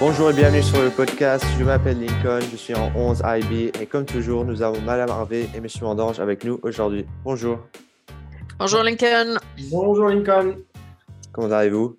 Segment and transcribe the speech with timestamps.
[0.00, 1.44] Bonjour et bienvenue sur le podcast.
[1.58, 5.48] Je m'appelle Lincoln, je suis en 11 IB et comme toujours, nous avons Madame Harvey
[5.54, 7.04] et Monsieur Mandange avec nous aujourd'hui.
[7.24, 7.58] Bonjour.
[8.58, 9.38] Bonjour Lincoln.
[9.70, 10.56] Bonjour Lincoln.
[11.32, 11.98] Comment allez-vous?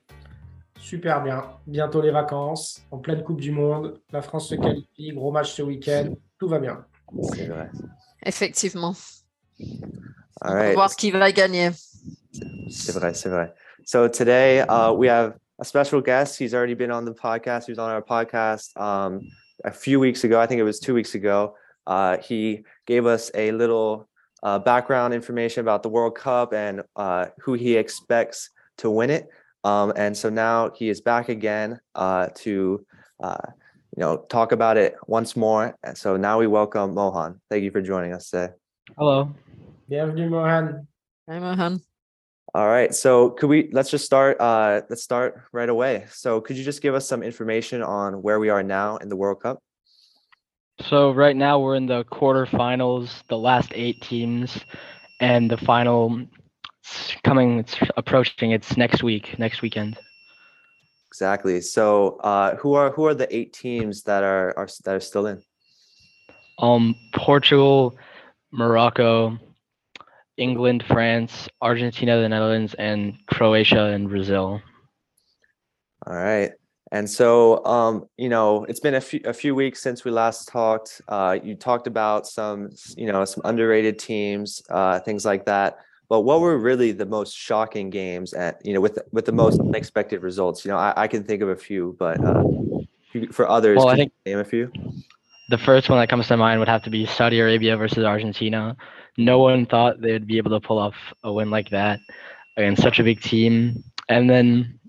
[0.80, 1.44] Super bien.
[1.68, 4.00] Bientôt les vacances, en pleine Coupe du Monde.
[4.12, 6.14] La France se qualifie, gros match ce week-end.
[6.40, 6.86] Tout va bien.
[7.34, 7.70] C'est vrai.
[8.26, 8.94] Effectivement.
[9.60, 9.68] All
[10.42, 10.74] On va right.
[10.74, 11.72] voir qui va gagner.
[12.70, 13.54] C'est vrai, c'est vrai.
[13.86, 16.40] So today uh, we have a special guest.
[16.40, 17.66] He's already been on the podcast.
[17.66, 19.22] He was on our podcast um,
[19.66, 20.40] a few weeks ago.
[20.40, 21.56] I think it was two weeks ago.
[21.86, 24.08] Uh, he gave us a little
[24.42, 29.28] uh, background information about the World Cup and uh, who he expects to win it.
[29.66, 32.86] Um, and so now he is back again uh, to,
[33.22, 33.38] uh,
[33.98, 35.76] you know, talk about it once more.
[35.84, 37.42] And so now we welcome Mohan.
[37.50, 38.54] Thank you for joining us today.
[38.98, 39.36] Hello.
[39.90, 40.88] Bienvenue Mohan.
[41.28, 41.82] Hi, Mohan.
[42.56, 42.94] All right.
[42.96, 46.06] So could we let's just start uh let's start right away.
[46.10, 49.16] So could you just give us some information on where we are now in the
[49.16, 49.62] World Cup?
[50.82, 54.58] So right now we're in the quarterfinals, the last eight teams,
[55.20, 56.26] and the final
[56.82, 57.60] it's coming.
[57.60, 58.52] It's approaching.
[58.52, 60.00] It's next week, next weekend.
[61.10, 61.62] Exactly.
[61.62, 65.28] So uh who are who are the eight teams that are are that are still
[65.28, 65.44] in?
[66.58, 67.98] Um, Portugal,
[68.52, 69.38] Morocco,
[70.40, 74.62] England, France, Argentina, the Netherlands, and Croatia and Brazil.
[76.08, 76.52] All right.
[76.92, 80.48] And so um you know, it's been a few a few weeks since we last
[80.48, 81.02] talked.
[81.08, 85.78] Uh you talked about some you know, some underrated teams, uh things like that.
[86.08, 89.60] But what were really the most shocking games at you know with with the most
[89.60, 90.66] unexpected results?
[90.66, 92.44] You know, I, I can think of a few, but uh
[93.32, 94.72] for others, Well, I think- name a few.
[95.50, 98.78] The first one that comes to mind would have to be Saudi Arabia versus Argentina.
[99.20, 102.00] No one thought they would be able to pull off a win like that
[102.56, 103.84] against such a big team.
[104.08, 104.80] And then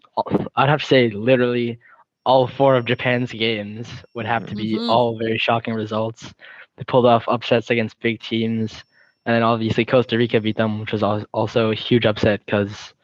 [0.56, 1.78] I'd have to say, literally,
[2.24, 4.88] all four of Japan's games would have to be Mhm.
[4.88, 6.32] all very shocking results.
[6.76, 8.84] They pulled off upsets against big teams.
[9.26, 12.94] And then obviously Costa Rica beat them, which was also a huge upset because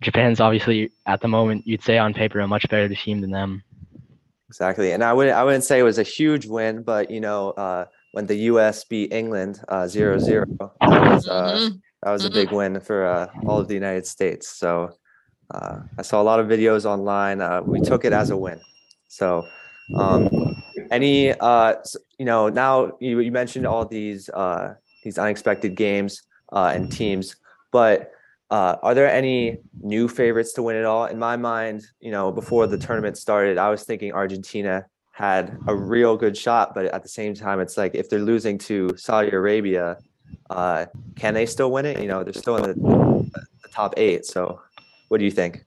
[0.00, 3.62] Japan's obviously, at the moment, you'd say on paper, a much better team than them.
[4.48, 4.92] Exactly.
[4.92, 7.84] And I wouldn't I wouldn't say it was a huge win, but you know, uh
[8.14, 10.44] when the US beat England uh 0-0,
[10.86, 11.80] that was uh Mhm.
[12.02, 12.34] that was a Mhm.
[12.38, 14.48] big win for uh all of the United States.
[14.56, 14.94] So
[15.52, 17.40] uh I saw a lot of videos online.
[17.40, 18.60] Uh we took it as a win.
[19.08, 19.50] So
[19.94, 20.30] um
[20.90, 21.74] any uh
[22.18, 27.36] you know, now you, you mentioned all these uh these unexpected games uh and teams,
[27.72, 28.12] but
[28.50, 31.06] uh, are there any new favorites to win it all?
[31.06, 35.74] In my mind, you know, before the tournament started, I was thinking Argentina had a
[35.74, 39.30] real good shot, but at the same time, it's like if they're losing to Saudi
[39.30, 39.96] Arabia,
[40.50, 42.00] uh, can they still win it?
[42.00, 42.74] You know, they're still in the,
[43.62, 44.26] the top eight.
[44.26, 44.60] So,
[45.08, 45.64] what do you think?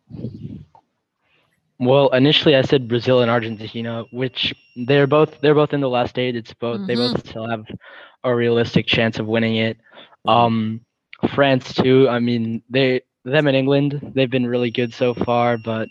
[1.79, 4.53] Well, initially I said Brazil and Argentina, which
[4.85, 6.35] they're both they're both in the last eight.
[6.35, 7.65] It's both they both still have
[8.25, 9.77] a realistic chance of winning it.
[10.25, 10.81] Um,
[11.33, 12.09] France too.
[12.09, 15.87] I mean, they them and England they've been really good so far, but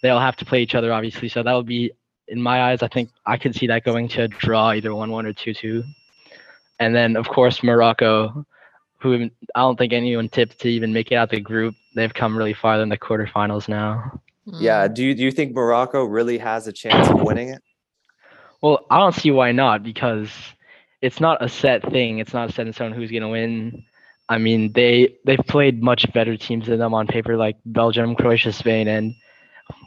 [0.00, 1.28] they'll have to play each other obviously.
[1.28, 1.90] So that would be
[2.28, 2.82] in my eyes.
[2.82, 5.54] I think I could see that going to a draw, either one one or two
[5.54, 5.84] two.
[6.80, 8.46] And then of course Morocco,
[8.98, 11.74] who I don't think anyone tipped to even make it out the group.
[11.94, 14.20] They've come really far in the quarterfinals now.
[14.46, 14.88] Yeah.
[14.88, 17.62] Do you do you think Morocco really has a chance of winning it?
[18.60, 20.30] Well, I don't see why not because
[21.02, 22.18] it's not a set thing.
[22.18, 23.84] It's not a set in stone who's gonna win.
[24.28, 28.52] I mean, they they've played much better teams than them on paper, like Belgium, Croatia,
[28.52, 29.14] Spain, and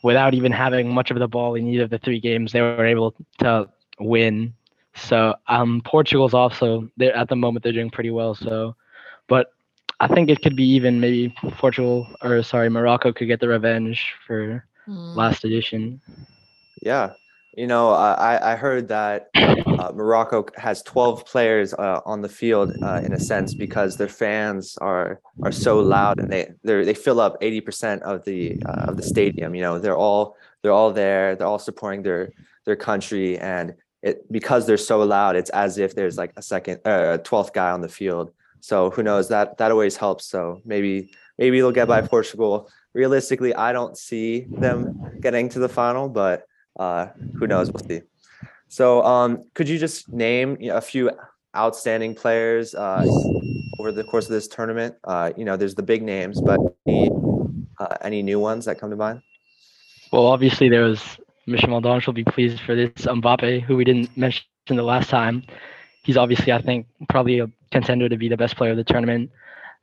[0.03, 2.71] without even having much of the ball in either of the three games, they were
[2.71, 3.51] able to
[3.83, 4.37] win.
[4.81, 8.33] So um, Portugal's also they're at the moment they're doing pretty well.
[8.33, 8.75] So,
[9.27, 9.47] but
[9.99, 14.13] I think it could be even maybe Portugal or sorry Morocco could get the revenge
[14.25, 15.15] for Mhm.
[15.15, 16.01] last edition.
[16.81, 17.13] Yeah.
[17.57, 22.71] You know, I I heard that uh, Morocco has 12 players uh, on the field
[22.83, 26.93] uh, in a sense because their fans are are so loud and they they they
[26.93, 29.55] fill up 80% of the uh, of the stadium.
[29.55, 31.35] You know, they're all they're all there.
[31.35, 32.29] They're all supporting their
[32.65, 35.35] their country and it because they're so loud.
[35.35, 38.33] It's as if there's like a second uh, a 12th guy on the field.
[38.59, 39.29] So who knows?
[39.29, 40.27] That that always helps.
[40.27, 42.69] So maybe maybe they'll get by Portugal.
[42.93, 46.45] Realistically, I don't see them getting to the final, but
[46.77, 47.07] uh,
[47.37, 47.71] who knows?
[47.71, 48.01] We'll see.
[48.69, 51.11] So, um, could you just name a few
[51.55, 53.05] outstanding players uh,
[53.79, 54.95] over the course of this tournament?
[55.03, 57.09] Uh, you know, there's the big names, but any,
[57.79, 59.21] uh, any new ones that come to mind?
[60.11, 64.15] Well, obviously there was Michel Mondange will be pleased for this Mbappe, who we didn't
[64.17, 65.43] mention the last time.
[66.03, 69.31] He's obviously, I think, probably a contender to be the best player of the tournament.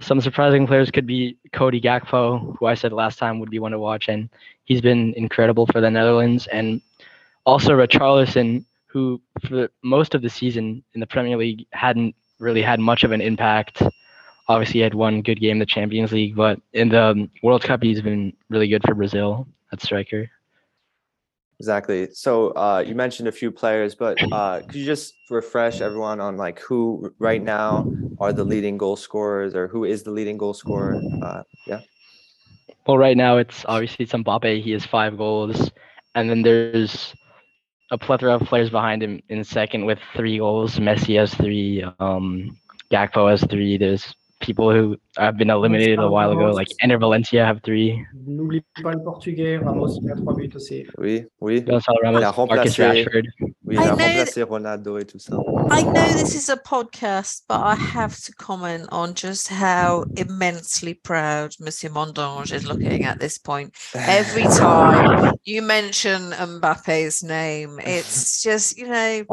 [0.00, 3.72] Some surprising players could be Cody Gakpo, who I said last time would be one
[3.72, 4.28] to watch, and
[4.64, 6.46] he's been incredible for the Netherlands.
[6.48, 6.80] And
[7.46, 12.80] also Richarlison, who for most of the season in the Premier League hadn't really had
[12.80, 13.82] much of an impact.
[14.48, 17.82] Obviously, he had one good game in the Champions League, but in the World Cup,
[17.82, 20.30] he's been really good for Brazil at striker.
[21.60, 22.08] Exactly.
[22.12, 26.36] So uh, you mentioned a few players, but uh, could you just refresh everyone on
[26.36, 30.54] like who right now are the leading goal scorers, or who is the leading goal
[30.54, 31.00] scorer?
[31.22, 31.80] Uh, yeah.
[32.86, 34.62] Well, right now it's obviously it's Mbappe.
[34.62, 35.70] He has five goals,
[36.14, 37.14] and then there's
[37.90, 40.78] a plethora of players behind him in second with three goals.
[40.78, 41.84] Messi has three.
[42.00, 42.58] Um,
[42.90, 43.78] Gakpo has three.
[43.78, 48.04] There's people who have been eliminated a while ago, like Enner Valencia have three.
[48.26, 50.86] N'oublie pas le portugais, Ramos il a trois buts aussi.
[50.98, 51.60] Oui, oui.
[51.62, 53.24] Gonzalo Ramos, Il a Marcus Rashford.
[53.64, 55.36] Oui, il I a know that- remplacé Ronaldo et tout ça.
[55.70, 60.94] I know this is a podcast, but I have to comment on just how immensely
[60.94, 63.72] proud Monsieur Mondange is looking at this point.
[63.94, 69.24] Every time you mention Mbappe's name, it's just, you know,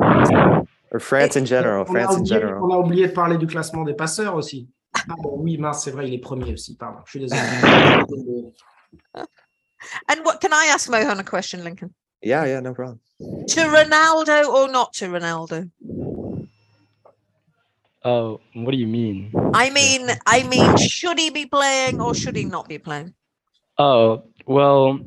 [0.94, 1.86] Or France in general.
[1.86, 2.64] France in general.
[2.64, 4.68] on a oublié de parler du classement des passeurs aussi.
[5.10, 7.00] Ah bon, oui, mince, c'est vrai, il est premier aussi, pardon.
[7.06, 7.40] Je suis désolé.
[9.16, 11.94] and what can I ask Mohan a question, Lincoln?
[12.22, 13.00] Yeah, yeah, no problem.
[13.20, 15.70] To Ronaldo or not to Ronaldo?
[18.04, 19.32] Oh, what do you mean?
[19.54, 23.14] I mean, I mean, should he be playing or should he not be playing?
[23.78, 25.00] Oh, well,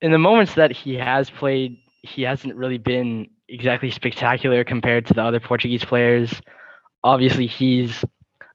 [0.00, 5.14] in the moments that he has played, he hasn't really been exactly spectacular compared to
[5.14, 6.40] the other Portuguese players.
[7.02, 8.04] Obviously, he's,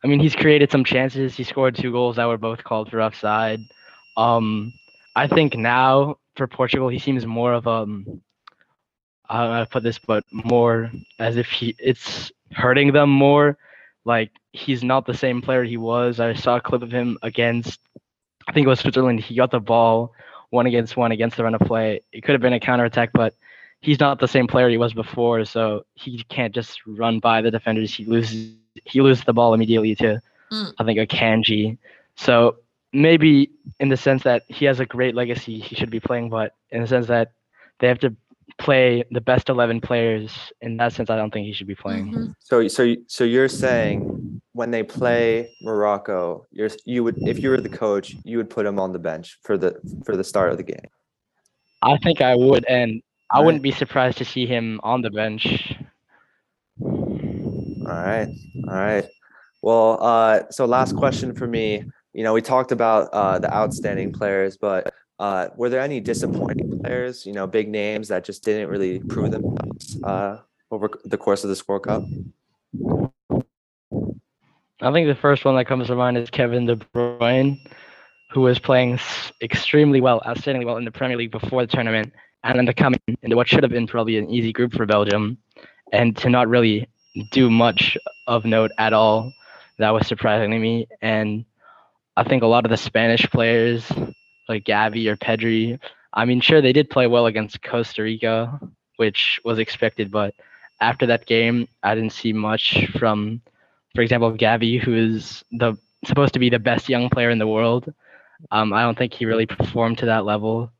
[0.05, 1.35] I mean, he's created some chances.
[1.35, 3.59] He scored two goals that were both called for offside.
[4.15, 4.71] Um,
[5.15, 8.21] I think now for Portugal, he seems more of um,
[9.27, 13.09] I don't know how to put this, but more as if he it's hurting them
[13.09, 13.57] more.
[14.05, 16.19] Like he's not the same player he was.
[16.19, 17.79] I saw a clip of him against
[18.47, 19.21] I think it was Switzerland.
[19.21, 20.13] He got the ball
[20.51, 22.01] one against one against the run of play.
[22.11, 23.33] It could have been a counterattack, but
[23.81, 25.45] he's not the same player he was before.
[25.45, 27.91] So he can't just run by the defenders.
[27.91, 30.73] He loses he loses the ball immediately to Mm.
[30.77, 31.75] I think Akanji.
[32.17, 32.57] So
[32.93, 33.49] maybe
[33.79, 36.81] in the sense that he has a great legacy, he should be playing, but in
[36.81, 37.31] the sense that
[37.79, 38.15] they have to
[38.59, 40.31] play the best eleven players,
[40.61, 42.11] in that sense I don't think he should be playing.
[42.13, 42.35] Mhm.
[42.39, 47.59] So, so, so you're saying when they play Morocco, you're you would if you were
[47.59, 50.57] the coach, you would put him on the bench for the for the start of
[50.57, 50.87] the game.
[51.81, 53.01] I think I would, and
[53.31, 53.45] I Right.
[53.45, 55.73] wouldn't be surprised to see him on the bench.
[57.85, 58.27] All right.
[58.67, 59.05] All right.
[59.61, 61.83] Well, uh, so last question for me.
[62.13, 66.79] You know, we talked about uh, the outstanding players, but uh, were there any disappointing
[66.79, 67.25] players?
[67.25, 70.39] You know, big names that just didn't really prove themselves uh,
[70.71, 72.03] over the course of this World Cup.
[74.81, 77.57] I think the first one that comes to mind is Kevin De Bruyne,
[78.31, 78.99] who was playing
[79.41, 82.95] extremely well, outstandingly well in the Premier League before the tournament, and then to come
[83.21, 85.37] into what should have been probably an easy group for Belgium,
[85.91, 86.87] and to not really
[87.31, 87.97] do much
[88.27, 89.33] of note at all.
[89.77, 91.45] That was surprising to me, and
[92.15, 93.89] I think a lot of the Spanish players,
[94.47, 95.79] like Gavi or Pedri,
[96.13, 98.59] I mean, sure they did play well against Costa Rica,
[98.97, 100.33] which was expected, but
[100.79, 103.41] after that game, I didn't see much from
[103.95, 107.47] for example, Gavi, who is the supposed to be the best young player in the
[107.47, 107.91] world.
[108.51, 110.71] Um, I don't think he really performed to that level.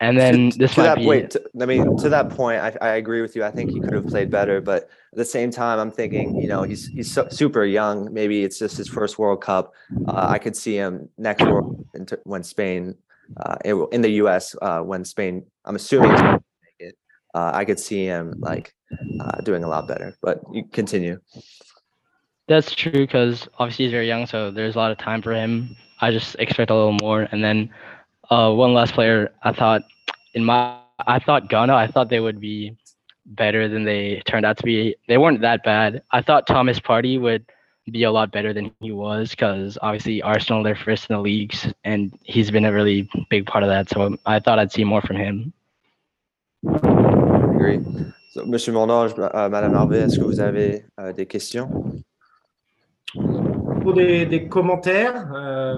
[0.00, 2.60] And then to, this to might that be point, to, I mean, to that point,
[2.60, 3.42] I, I agree with you.
[3.42, 6.46] I think he could have played better, but at the same time, I'm thinking, you
[6.46, 8.12] know, he's he's so, super young.
[8.12, 9.72] Maybe it's just his first World Cup.
[10.06, 11.84] Uh, I could see him next World
[12.22, 12.94] when Spain,
[13.38, 13.56] uh,
[13.90, 14.54] in the U.S.
[14.62, 16.98] Uh, when Spain, I'm assuming Spain will make it.
[17.34, 18.72] Uh, I could see him like
[19.20, 20.16] uh, doing a lot better.
[20.22, 21.18] But you continue.
[22.46, 25.76] that's true because obviously he's very young, so there's a lot of time for him.
[26.00, 27.22] I just expect a little more.
[27.32, 27.70] And then
[28.30, 29.82] uh, one last player, I thought
[30.34, 32.76] in my I thought Ghana, I thought they would be
[33.24, 34.96] better than they turned out to be.
[35.06, 36.02] They weren't that bad.
[36.10, 37.46] I thought Thomas Partey would
[37.90, 41.72] be a lot better than he was because obviously Arsenal they're first in the leagues
[41.84, 43.88] and he's been a really big part of that.
[43.88, 45.52] So I thought I'd see more from him.
[46.66, 47.80] Agree.
[48.30, 51.70] So, Monsieur Mondange, euh, Madame Harvey, est-ce que vous avez euh, des questions?
[53.94, 55.76] Des, des commentaires, euh,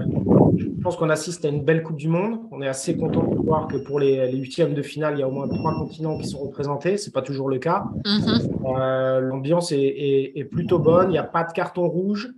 [0.57, 2.41] je pense qu'on assiste à une belle Coupe du Monde.
[2.51, 5.29] On est assez content de voir que pour les, huitièmes de finale, il y a
[5.29, 6.97] au moins trois continents qui sont représentés.
[6.99, 7.85] C'est pas toujours le cas.
[8.05, 8.49] Mhm.
[8.77, 11.09] Euh, L'ambiance est, est- est plutôt bonne.
[11.09, 12.31] Il n'y a pas de carton rouge,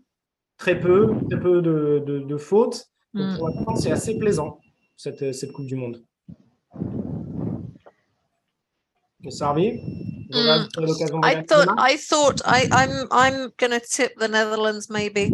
[0.59, 2.87] très peu, très peu de, de- de fautes.
[3.14, 3.37] Donc Mm.
[3.38, 4.59] pour l'instant, c'est assez plaisant
[4.97, 6.02] cette, cette Coupe du Monde.
[9.43, 9.81] Aurez
[10.33, 11.21] Mm.
[11.23, 15.31] I thought I thought I I'm I'm gonna tip the Netherlands maybe.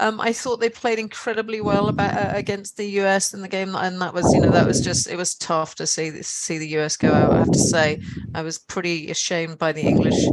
[0.00, 3.74] Um, I thought they played incredibly well about uh, against the US in the game,
[3.74, 6.68] and that was, you know, that was just it was tough to see see the
[6.78, 7.32] US go out.
[7.32, 8.00] I have to say,
[8.34, 10.26] I was pretty ashamed by the English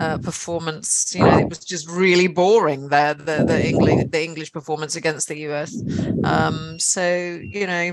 [0.00, 1.14] uh, performance.
[1.14, 5.28] You know, it was just really boring there the the English the English performance against
[5.28, 5.74] the US.
[6.24, 7.04] Um, so
[7.42, 7.92] you know,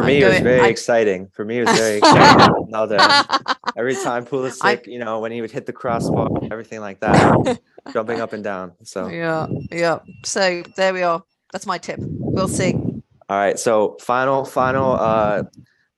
[0.00, 1.28] For me, it was very I- exciting.
[1.32, 2.66] For me, it was very exciting.
[2.68, 7.00] Now that every time Pulisic, you know, when he would hit the crossbar, everything like
[7.00, 7.60] that,
[7.92, 8.72] jumping up and down.
[8.84, 9.98] So, yeah, yeah.
[10.24, 11.22] So there we are.
[11.52, 11.98] That's my tip.
[12.00, 12.72] We'll see.
[12.74, 13.58] all right.
[13.58, 15.42] So, final, final uh,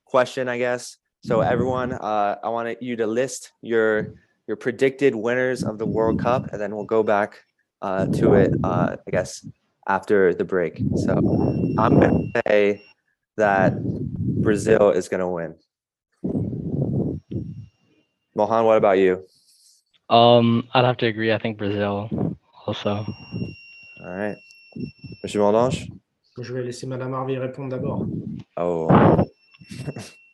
[0.04, 0.96] question, I guess.
[1.24, 4.14] So, everyone, uh, I want you to list your
[4.48, 7.44] your predicted winners of the World Cup, and then we'll go back
[7.82, 8.52] uh, to it.
[8.64, 9.46] Uh, I guess
[9.86, 10.82] after the break.
[10.96, 11.12] So,
[11.78, 12.82] I'm gonna say
[13.36, 15.54] that Brazil is gonna win.
[18.34, 19.24] Mohan, what about you?
[20.08, 21.32] Um, I'd have to agree.
[21.32, 22.36] I think Brazil
[22.66, 23.04] also.
[24.04, 24.36] All right.
[25.22, 25.90] Monsieur Mondange?
[26.40, 28.08] Je vais laisser Madame Harvey répondre d'abord.
[28.56, 28.88] Oh,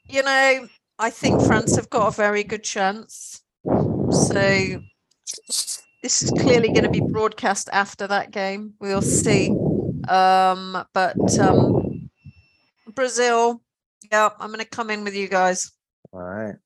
[0.09, 3.43] You know, I think France have got a very good chance.
[4.11, 4.81] So
[6.02, 8.73] this is clearly going to be broadcast after that game.
[8.81, 9.50] We'll see.
[10.09, 11.88] Um, but um,
[12.99, 13.61] Brazil,
[14.11, 15.71] yeah, I'm going to come in with you guys.
[16.12, 16.57] all right.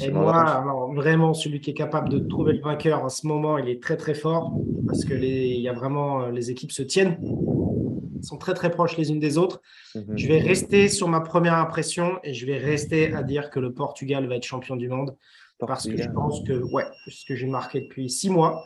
[0.00, 3.58] Et moi, alors, vraiment, celui qui est capable de trouver le vainqueur en ce moment,
[3.58, 4.54] il est très très fort
[4.86, 8.54] parce que les, il y a vraiment euh, les équipes se tiennent, Elles sont très
[8.54, 9.60] très proches les unes des autres.
[9.94, 10.16] Mhm.
[10.16, 13.74] Je vais rester sur ma première impression et je vais rester à dire que le
[13.74, 15.14] Portugal va être champion du monde
[15.58, 18.64] parce que je pense que ouais, c'est ce que j'ai marqué depuis six mois,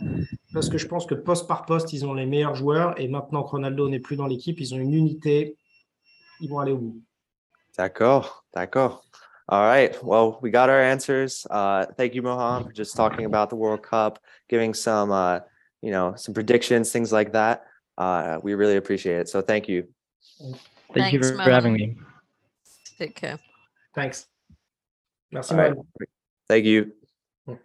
[0.55, 3.43] parce que je pense que poste par poste ils ont les meilleurs joueurs et maintenant
[3.43, 5.57] que Ronaldo n'est plus dans l'équipe, ils ont une unité,
[6.41, 7.03] ils vont aller au bout.
[7.77, 9.05] D'accord, d'accord.
[9.51, 9.97] All right.
[10.05, 11.47] Well, we got our answers.
[11.51, 14.19] Uh, thank you, Mohan, for just talking about the World Cup,
[14.51, 15.41] giving some, uh,
[15.81, 17.65] you know, some predictions, things like that.
[17.97, 19.29] Uh, we really appreciate it.
[19.29, 19.89] So thank you.
[20.93, 21.97] Thank you for, for having me.
[22.99, 23.39] Take care.
[23.95, 24.27] Thanks.
[25.33, 25.55] Merci.
[25.55, 25.71] All right.
[25.71, 26.09] Mohamed.
[26.47, 26.93] Thank you.
[27.49, 27.59] Mm.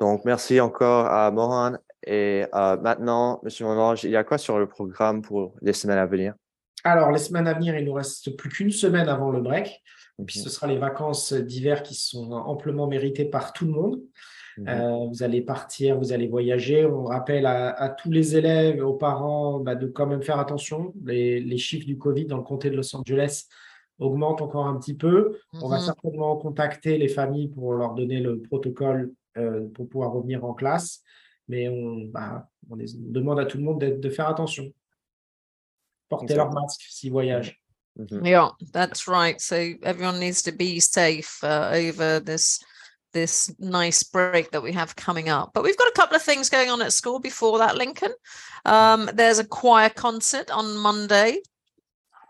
[0.00, 1.78] Donc, merci encore à Mohan.
[2.04, 5.98] Et euh, maintenant, Monsieur Mondange, il y a quoi sur le programme pour les semaines
[5.98, 6.34] à venir?
[6.84, 9.82] Alors, les semaines à venir, il nous reste plus qu'une semaine avant le break.
[10.18, 14.00] Et puis, ce sera les vacances d'hiver qui sont amplement méritées par tout le monde.
[14.58, 14.68] Mhm.
[14.68, 16.84] Euh, vous allez partir, vous allez voyager.
[16.84, 20.92] On rappelle à, à tous les élèves, aux parents, bah, de quand même faire attention.
[21.04, 23.44] Les, les chiffres du Covid dans le comté de Los Angeles
[23.98, 25.38] augmentent encore un petit peu.
[25.54, 25.82] On va Mhm.
[25.84, 31.02] certainement contacter les familles pour leur donner le protocole euh, pour pouvoir revenir en classe.
[31.48, 34.64] Mais on, bah, on les- on demande à tout le monde de faire attention.
[36.10, 37.54] Porter leur masque s'ils voyagent.
[37.98, 38.26] Mhm.
[38.26, 39.40] Yeah, that's right.
[39.40, 42.60] So everyone needs to be safe uh, over this
[43.12, 45.50] this nice break that we have coming up.
[45.52, 48.12] But we've got a couple of things going on at school before that, Lincoln.
[48.64, 51.40] Um, there's a choir concert on Monday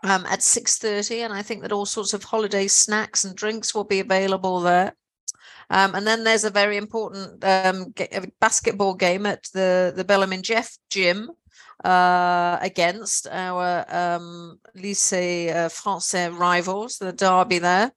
[0.03, 3.83] um, at 6.30 and I think that all sorts of holiday snacks and drinks will
[3.83, 4.95] be available there.
[5.69, 10.41] Um, and then there's a very important um, ga- basketball game at the, the Bellarmine
[10.41, 11.29] Jeff gym
[11.83, 17.91] uh, against our um, lycée uh, français rivals, the derby there.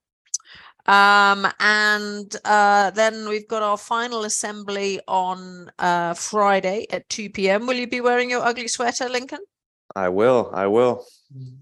[0.86, 7.66] Um, and uh, then we've got our final assembly on uh, Friday at 2 p.m.
[7.66, 9.40] Will you be wearing your ugly sweater, Lincoln?
[9.96, 10.50] I will.
[10.52, 11.04] I will.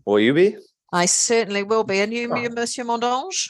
[0.06, 0.56] Will you be?
[0.92, 2.00] I certainly will be.
[2.00, 2.48] And you, Ah.
[2.50, 3.48] Monsieur Mondange?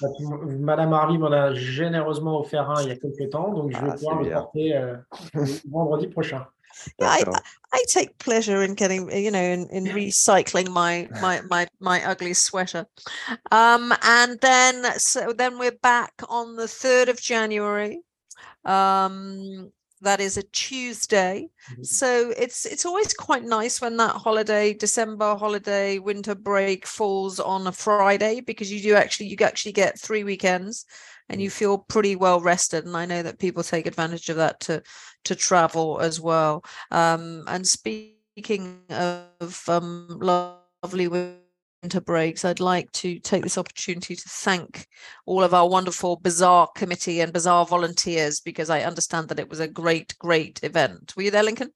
[0.61, 3.91] Madame Harvey m'en a généreusement offert un il y a quelques temps, donc je vais
[3.91, 4.97] Ah, pouvoir c'est le porter euh,
[5.71, 6.47] vendredi prochain.
[6.99, 7.25] Yeah, I,
[7.73, 12.35] I take pleasure in getting, you know, in, in recycling my my my my ugly
[12.35, 12.87] sweater.
[13.51, 18.01] Um, and then so then we're back on the third of January.
[18.65, 21.49] Um, that is a Tuesday.
[21.71, 21.87] Mhm.
[21.87, 27.67] So it's it's always quite nice when that holiday, December holiday, winter break falls on
[27.67, 30.85] a Friday because you do actually you actually get three weekends
[31.29, 32.85] and you feel pretty well rested.
[32.85, 34.83] And I know that people take advantage of that to
[35.25, 36.65] to travel as well.
[36.91, 44.29] Um, and speaking of um, lovely winter breaks, I'd like to take this opportunity to
[44.29, 44.87] thank
[45.27, 49.61] all of our wonderful Bazaar committee and Bazaar volunteers because I understand that it was
[49.61, 51.15] a great, great event.
[51.17, 51.73] Were you there, Lincoln?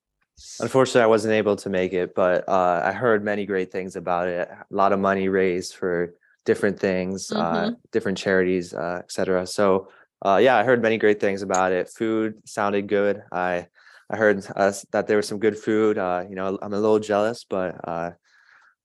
[0.61, 4.29] Unfortunately, I wasn't able to make it, but uh, I heard many great things about
[4.29, 4.49] it.
[4.51, 6.13] A lot of money raised for
[6.45, 9.47] different things, uh, different charities, uh, etc.
[9.47, 9.89] So,
[10.25, 11.89] uh, yeah, I heard many great things about it.
[11.89, 13.23] Food sounded good.
[13.33, 13.69] I
[14.09, 15.99] I heard uh, that there was some good food.
[15.99, 18.13] Uh, you know, I'm a little jealous, but uh,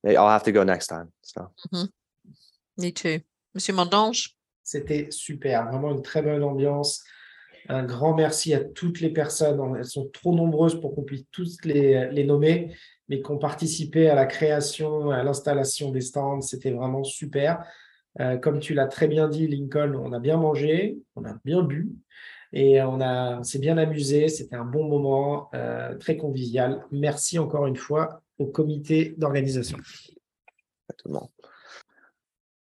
[0.05, 1.11] I'll have to go next time.
[1.21, 1.51] So,
[2.77, 3.21] Me too.
[3.53, 4.35] Monsieur Mondange?
[4.63, 7.03] C'était super, vraiment une très bonne ambiance.
[7.69, 9.59] Un grand merci à toutes les personnes.
[9.77, 12.75] Elles sont trop nombreuses pour qu'on puisse tous les, les nommer,
[13.07, 16.41] mais qui ont participé à la création, à l'installation des stands.
[16.41, 17.63] C'était vraiment super.
[18.19, 21.61] Euh, comme tu l'as très bien dit, Lincoln, on a bien mangé, on a bien
[21.63, 21.89] bu
[22.53, 24.27] et on, a, on s'est bien amusé.
[24.27, 26.83] C'était un bon moment, euh, très convivial.
[26.91, 29.77] Merci encore une fois au comité d'organisation.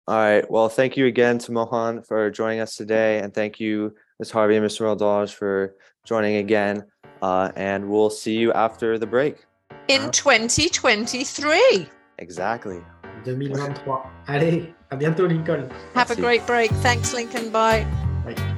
[0.09, 0.49] All right.
[0.49, 3.19] Well, thank you again to Mohan for joining us today.
[3.19, 4.31] And thank you, Ms.
[4.31, 4.85] Harvey and Mr.
[4.85, 5.75] Roldage for
[6.05, 6.85] joining again.
[7.21, 9.45] Uh, and we'll see you after the break.
[9.87, 11.87] In 2023.
[12.19, 12.79] Exactly.
[13.25, 13.93] 2023.
[14.27, 14.95] Allez, à
[15.27, 15.67] Lincoln.
[15.95, 16.21] Have a Merci.
[16.21, 16.71] great break.
[16.81, 17.51] Thanks, Lincoln.
[17.51, 17.85] Bye.
[18.25, 18.56] Bye.